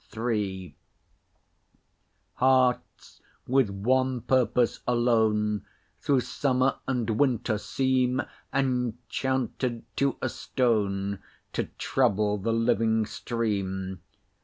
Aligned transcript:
IIIHearts 2.39 2.81
with 3.47 3.69
one 3.69 4.21
purpose 4.21 4.79
alone 4.87 5.63
Through 5.99 6.21
summer 6.21 6.77
and 6.87 7.07
winter, 7.19 7.59
seem 7.59 8.23
Enchanted 8.51 9.83
to 9.97 10.17
a 10.19 10.27
stone 10.27 11.19
To 11.53 11.65
trouble 11.77 12.39
the 12.39 12.51
living 12.51 13.05
stream. 13.05 14.01